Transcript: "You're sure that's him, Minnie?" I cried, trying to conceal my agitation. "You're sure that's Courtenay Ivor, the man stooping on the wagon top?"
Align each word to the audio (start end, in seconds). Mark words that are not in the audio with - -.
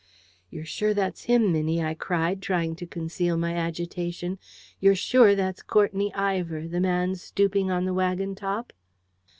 "You're 0.49 0.65
sure 0.65 0.95
that's 0.95 1.25
him, 1.25 1.51
Minnie?" 1.51 1.83
I 1.83 1.93
cried, 1.93 2.41
trying 2.41 2.75
to 2.77 2.87
conceal 2.87 3.37
my 3.37 3.53
agitation. 3.53 4.39
"You're 4.79 4.95
sure 4.95 5.35
that's 5.35 5.61
Courtenay 5.61 6.09
Ivor, 6.13 6.67
the 6.67 6.79
man 6.81 7.13
stooping 7.13 7.69
on 7.69 7.85
the 7.85 7.93
wagon 7.93 8.33
top?" 8.33 8.73